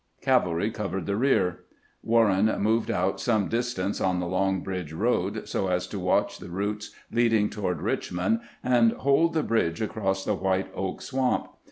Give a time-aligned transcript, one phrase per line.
[0.21, 1.59] Cavalry covered the rear.
[2.01, 6.39] Warren moved out some dis tance on the Long Bridge road, so as to watch
[6.39, 11.49] the routes leading toward Eichmond and hold the bridge across the White Oak Swamp.